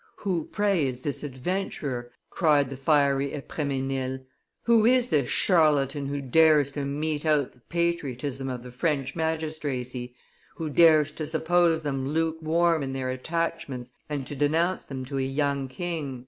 "Who, 0.15 0.45
pray, 0.45 0.87
is 0.87 1.01
this 1.01 1.21
adventurer," 1.23 2.11
cried 2.31 2.71
the 2.71 2.75
fiery 2.75 3.33
Epremesnil, 3.35 4.25
"who 4.63 4.83
is 4.83 5.09
this 5.09 5.29
charlatan 5.29 6.07
who 6.07 6.21
dares 6.21 6.71
to 6.71 6.85
mete 6.85 7.23
out 7.23 7.51
the 7.51 7.59
patriotism 7.69 8.49
of 8.49 8.63
the 8.63 8.71
French 8.71 9.15
magistracy, 9.15 10.15
who 10.55 10.71
dares 10.71 11.11
to 11.11 11.27
suppose 11.27 11.83
them 11.83 12.07
lukewarm 12.07 12.81
in 12.81 12.93
their 12.93 13.11
attachments 13.11 13.91
and 14.09 14.25
to 14.25 14.35
denounce 14.35 14.87
them 14.87 15.05
to 15.05 15.19
a 15.19 15.21
young 15.21 15.67
king?" 15.67 16.19